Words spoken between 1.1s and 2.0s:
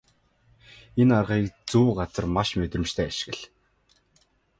аргыг зөв